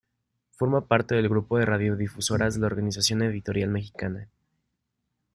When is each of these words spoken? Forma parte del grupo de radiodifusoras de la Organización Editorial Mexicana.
Forma 0.53 0.87
parte 0.87 1.13
del 1.13 1.29
grupo 1.29 1.59
de 1.59 1.65
radiodifusoras 1.67 2.55
de 2.55 2.61
la 2.61 2.65
Organización 2.65 3.21
Editorial 3.21 3.69
Mexicana. 3.69 4.29